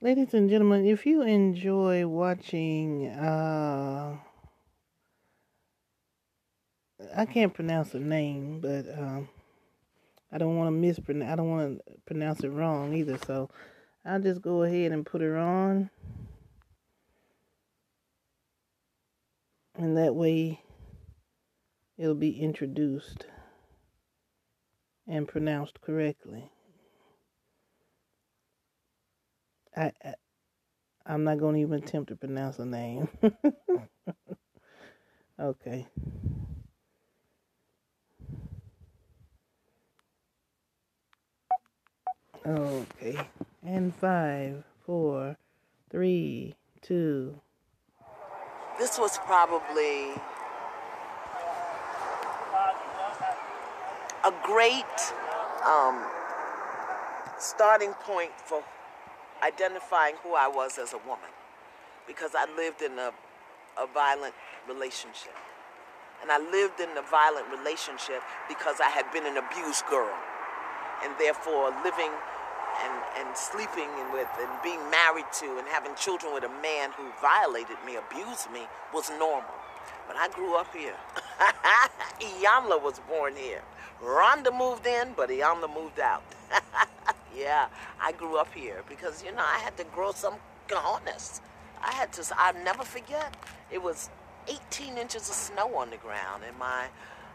[0.00, 4.16] Ladies and gentlemen, if you enjoy watching, uh,
[7.16, 9.28] I can't pronounce her name, but um,
[10.30, 11.32] I don't want to mispronounce.
[11.32, 13.18] I don't want to pronounce it wrong either.
[13.26, 13.50] So
[14.04, 15.90] I'll just go ahead and put her on,
[19.74, 20.60] and that way
[21.96, 23.26] it'll be introduced
[25.08, 26.52] and pronounced correctly.
[29.78, 30.14] I, I
[31.06, 33.08] I'm not to even attempt to pronounce her name.
[35.40, 35.86] okay.
[42.46, 43.18] Okay.
[43.64, 45.36] And five, four,
[45.90, 47.40] three, two.
[48.78, 50.12] This was probably
[54.24, 54.84] a great
[55.66, 56.04] um,
[57.38, 58.62] starting point for
[59.42, 61.30] identifying who I was as a woman
[62.06, 63.12] because I lived in a,
[63.78, 64.34] a violent
[64.68, 65.34] relationship.
[66.20, 70.10] And I lived in a violent relationship because I had been an abused girl.
[71.04, 72.10] And therefore, living
[72.82, 77.04] and, and sleeping with and being married to and having children with a man who
[77.20, 79.54] violated me, abused me, was normal.
[80.06, 80.96] But I grew up here.
[82.20, 83.62] Iyanla was born here.
[84.02, 86.22] Rhonda moved in, but Iyanla moved out.
[87.38, 87.68] yeah,
[88.00, 90.34] I grew up here because, you know, I had to grow some
[90.66, 91.40] cojones.
[91.82, 93.36] I had to, I'll never forget,
[93.70, 94.10] it was
[94.48, 96.86] 18 inches of snow on the ground, and my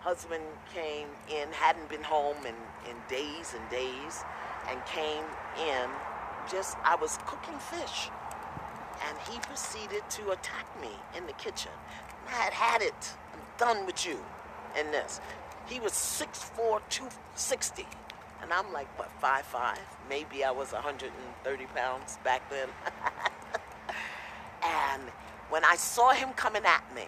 [0.00, 0.42] husband
[0.74, 2.54] came in, hadn't been home in,
[2.88, 4.24] in days and days,
[4.68, 5.24] and came
[5.58, 5.90] in
[6.50, 8.08] just, I was cooking fish.
[9.06, 11.72] And he proceeded to attack me in the kitchen.
[12.28, 13.12] I had had it.
[13.32, 14.18] I'm done with you
[14.78, 15.20] in this.
[15.66, 17.86] He was 6'4", 260.
[18.42, 19.78] And I'm like, what, 5'5"?
[20.08, 22.68] Maybe I was 130 pounds back then.
[24.64, 25.02] and
[25.50, 27.06] when I saw him coming at me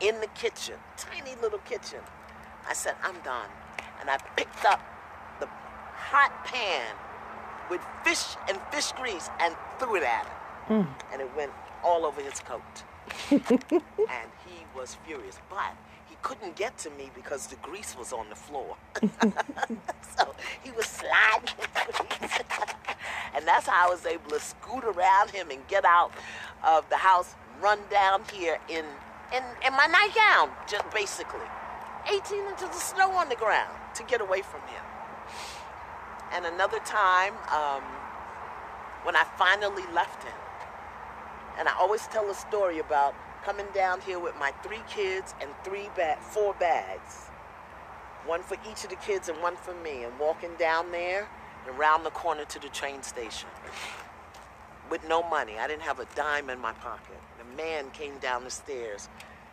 [0.00, 2.00] in the kitchen, tiny little kitchen,
[2.68, 3.48] I said, I'm done.
[4.00, 4.80] And I picked up
[5.40, 6.94] the hot pan
[7.70, 10.84] with fish and fish grease and threw it at him.
[10.84, 10.88] Mm.
[11.12, 11.52] And it went
[11.84, 12.62] all over his coat.
[13.30, 15.38] and he was furious.
[15.48, 15.74] But
[16.16, 18.76] he couldn't get to me because the grease was on the floor.
[19.02, 22.38] so he was sliding grease.
[23.34, 26.12] and that's how I was able to scoot around him and get out
[26.64, 28.84] of the house, run down here in,
[29.34, 31.46] in, in my nightgown, just basically.
[32.08, 34.84] 18 inches of snow on the ground to get away from him.
[36.32, 37.82] And another time, um,
[39.02, 40.34] when I finally left him,
[41.58, 43.14] and I always tell a story about
[43.46, 47.26] coming down here with my three kids and three ba- four bags,
[48.26, 51.28] one for each of the kids and one for me, and walking down there
[51.64, 53.48] and around the corner to the train station
[54.90, 55.52] with no money.
[55.60, 57.20] I didn't have a dime in my pocket.
[57.38, 59.08] The man came down the stairs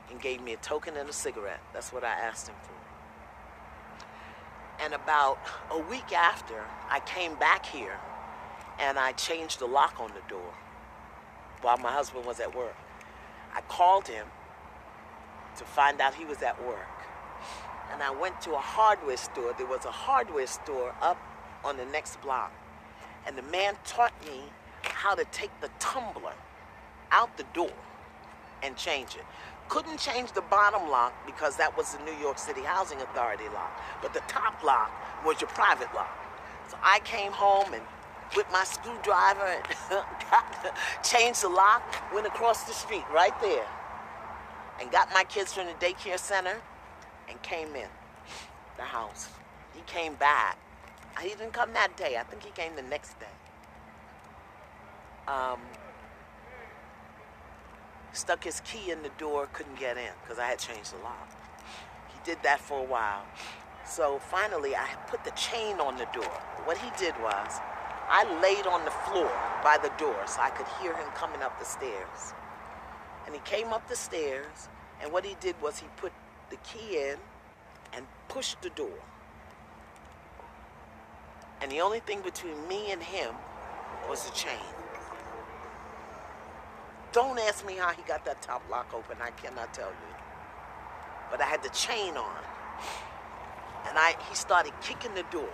[0.09, 1.61] and gave me a token and a cigarette.
[1.71, 2.73] That's what I asked him for.
[4.83, 5.37] And about
[5.69, 7.99] a week after, I came back here
[8.79, 10.51] and I changed the lock on the door
[11.61, 12.75] while my husband was at work.
[13.53, 14.25] I called him
[15.57, 16.87] to find out he was at work.
[17.91, 19.53] And I went to a hardware store.
[19.57, 21.17] There was a hardware store up
[21.63, 22.51] on the next block.
[23.25, 24.41] And the man taught me
[24.83, 26.33] how to take the tumbler
[27.11, 27.71] out the door
[28.63, 29.25] and change it.
[29.69, 33.71] Couldn't change the bottom lock because that was the New York City Housing Authority lock.
[34.01, 34.91] But the top lock
[35.25, 36.17] was your private lock.
[36.69, 37.83] So I came home and
[38.35, 39.63] with my screwdriver and
[41.03, 43.67] changed the lock, went across the street right there
[44.79, 46.61] and got my kids from the daycare center
[47.29, 47.87] and came in
[48.77, 49.29] the house.
[49.73, 50.57] He came back.
[51.21, 52.17] He didn't come that day.
[52.17, 53.25] I think he came the next day.
[55.27, 55.59] Um,
[58.13, 61.29] stuck his key in the door, couldn't get in because I had changed the lock.
[62.13, 63.23] He did that for a while.
[63.85, 66.31] So finally, I put the chain on the door.
[66.65, 67.59] What he did was,
[68.09, 69.31] I laid on the floor
[69.63, 72.33] by the door so I could hear him coming up the stairs.
[73.25, 74.69] And he came up the stairs,
[75.01, 76.11] and what he did was he put
[76.49, 77.17] the key in
[77.93, 78.99] and pushed the door.
[81.61, 83.33] And the only thing between me and him
[84.09, 84.73] was the chain.
[87.13, 89.17] Don't ask me how he got that top lock open.
[89.21, 90.15] I cannot tell you.
[91.31, 92.43] But I had the chain on.
[93.87, 95.53] And I he started kicking the door.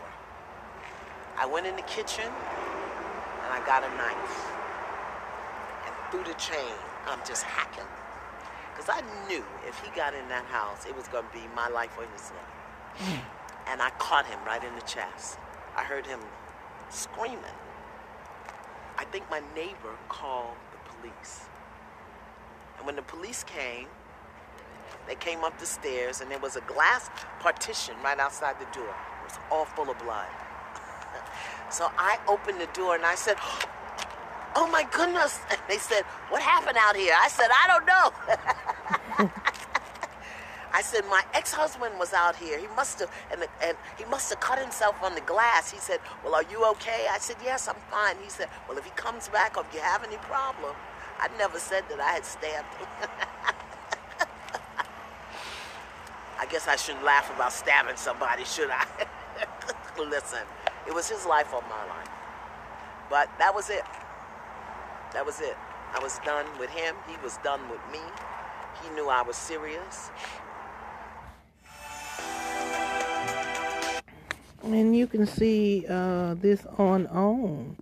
[1.39, 4.51] I went in the kitchen and I got a knife.
[5.87, 6.75] And through the chain,
[7.07, 7.87] I'm just hacking.
[8.75, 11.69] Because I knew if he got in that house, it was going to be my
[11.69, 12.55] life or his life.
[12.97, 13.71] Hmm.
[13.71, 15.37] and I caught him right in the chest.
[15.77, 16.19] I heard him
[16.89, 17.39] screaming.
[18.97, 21.45] I think my neighbor called the police.
[22.77, 23.87] And when the police came,
[25.07, 27.09] they came up the stairs and there was a glass
[27.39, 28.89] partition right outside the door.
[28.89, 30.27] It was all full of blood.
[31.71, 33.37] So I opened the door and I said,
[34.55, 35.39] Oh my goodness.
[35.49, 37.13] And they said, What happened out here?
[37.17, 39.31] I said, I don't know.
[40.73, 42.57] I said, My ex husband was out here.
[42.59, 45.71] He must have, and, and he must have cut himself on the glass.
[45.71, 47.07] He said, Well, are you okay?
[47.11, 48.15] I said, Yes, I'm fine.
[48.23, 50.75] He said, Well, if he comes back or if you have any problem,
[51.19, 52.87] I never said that I had stabbed him.
[56.39, 58.85] I guess I shouldn't laugh about stabbing somebody, should I?
[59.99, 60.39] Listen,
[60.89, 62.09] it was his life or my life.
[63.11, 63.83] But that was it.
[65.13, 65.55] That was it.
[65.93, 66.95] I was done with him.
[67.07, 67.99] He was done with me.
[68.81, 70.09] He knew I was serious.
[74.63, 77.77] And you can see uh, this on OWN.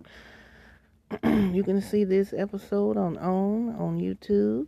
[1.54, 4.66] you can see this episode on OWN on YouTube.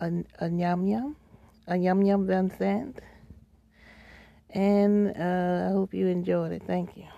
[0.00, 0.10] A,
[0.40, 1.16] a Yum Yum.
[1.68, 2.98] A Yum Yum Vincent.
[4.52, 6.62] And uh, I hope you enjoyed it.
[6.66, 7.12] Thank you.